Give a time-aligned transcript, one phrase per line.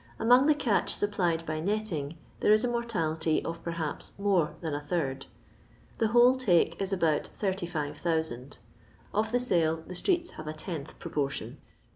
[0.17, 4.79] Among the catch supplied by netting, there is a mortality of perhaps mere than a
[4.81, 5.27] third.
[5.99, 8.57] The whole take is about 85,000.
[9.13, 11.59] Of the sale the streets have a tenth proportion.